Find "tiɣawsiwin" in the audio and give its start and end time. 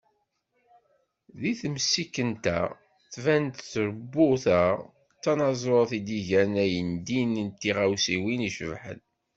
7.61-8.47